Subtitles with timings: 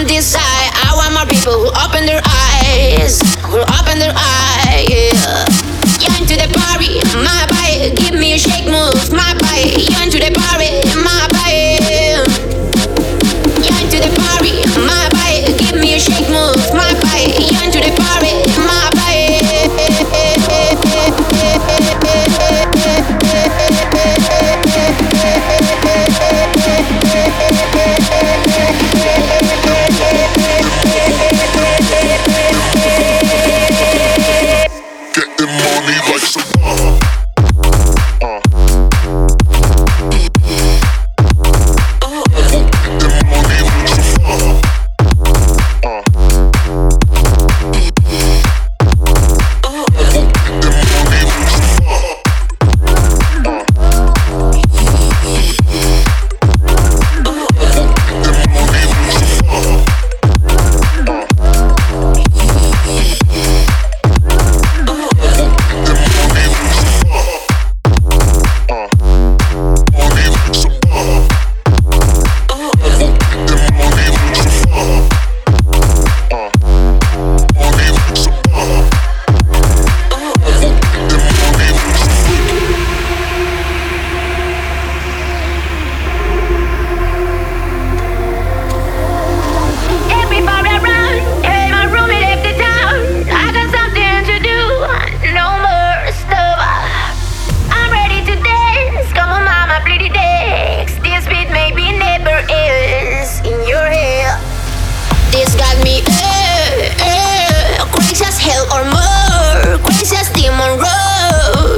[0.00, 0.70] on this side.
[0.74, 4.88] I want more people who open their eyes, who open their eyes.
[4.90, 5.46] Yeah.
[6.00, 7.94] You into the party, my body.
[7.94, 8.19] Give me
[108.40, 111.76] hell or more, as demon road.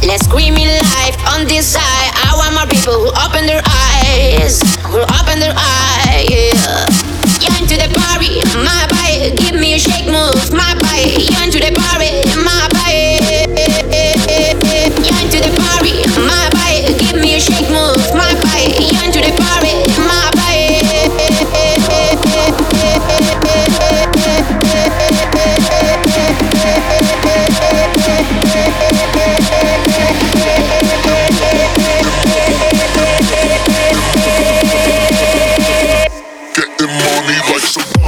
[0.00, 2.10] Let's scream in life on this side.
[2.24, 3.91] I want more people who open their eyes.
[37.52, 38.01] like some